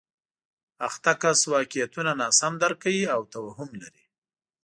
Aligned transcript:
اخته 0.87 1.11
کس 1.21 1.39
واقعیتونه 1.53 2.11
ناسم 2.21 2.53
درک 2.61 2.77
کوي 2.83 3.03
او 3.13 3.21
توهم 3.33 3.69
لري 3.81 4.05